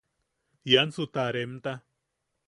Iansu 0.71 1.05
ta 1.13 1.25
remta. 1.35 1.73